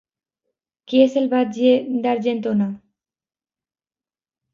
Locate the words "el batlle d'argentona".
1.21-2.71